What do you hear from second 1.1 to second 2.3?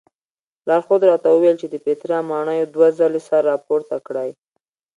وویل چې د پیترا